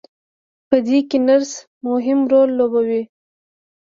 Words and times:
په 0.69 0.75
دې 0.87 0.99
کې 1.09 1.17
نرس 1.27 1.51
مهم 1.87 2.19
رول 2.31 2.49
لوبوي. 2.59 3.01